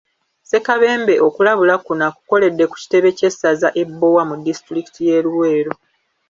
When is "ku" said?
2.71-2.75